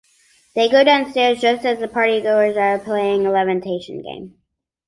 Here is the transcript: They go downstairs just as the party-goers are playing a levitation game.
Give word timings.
They 0.55 0.67
go 0.67 0.83
downstairs 0.83 1.41
just 1.41 1.63
as 1.63 1.77
the 1.77 1.87
party-goers 1.87 2.57
are 2.57 2.79
playing 2.79 3.27
a 3.27 3.31
levitation 3.31 4.01
game. 4.01 4.35